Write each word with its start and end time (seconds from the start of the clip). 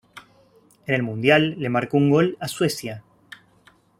En 0.87 0.95
el 0.95 1.03
Mundial 1.03 1.57
le 1.59 1.69
marcó 1.69 1.97
un 1.97 2.09
gol 2.09 2.35
a 2.39 2.47
Suecia. 2.47 3.03